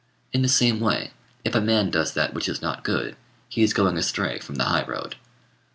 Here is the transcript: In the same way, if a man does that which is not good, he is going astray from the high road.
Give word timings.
In 0.33 0.41
the 0.41 0.47
same 0.49 0.79
way, 0.79 1.11
if 1.45 1.53
a 1.53 1.61
man 1.61 1.91
does 1.91 2.13
that 2.15 2.33
which 2.33 2.49
is 2.49 2.59
not 2.59 2.83
good, 2.83 3.15
he 3.49 3.61
is 3.61 3.71
going 3.71 3.97
astray 3.97 4.39
from 4.39 4.55
the 4.55 4.63
high 4.63 4.83
road. 4.83 5.13